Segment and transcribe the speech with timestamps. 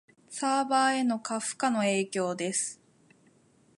[0.29, 2.81] サーバへの過負荷の影響です